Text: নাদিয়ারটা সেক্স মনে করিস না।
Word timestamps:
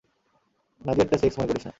নাদিয়ারটা 0.81 1.15
সেক্স 1.17 1.35
মনে 1.37 1.47
করিস 1.47 1.63
না। 1.65 1.69